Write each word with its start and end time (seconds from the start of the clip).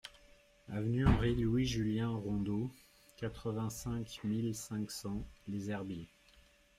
Avenue 0.73 1.05
Henri 1.05 1.35
Louis 1.35 1.67
Julien 1.67 2.09
Rondeau, 2.09 2.71
quatre-vingt-cinq 3.17 4.19
mille 4.23 4.55
cinq 4.55 4.89
cents 4.89 5.27
Les 5.47 5.69
Herbiers 5.69 6.09